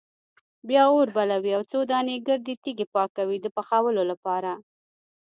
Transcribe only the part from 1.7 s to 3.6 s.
څو دانې ګردې تیږې پاکوي د